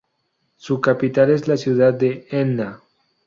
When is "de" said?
1.93-2.25